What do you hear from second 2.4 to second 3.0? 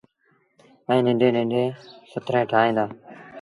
ٺاهيݩ دآ۔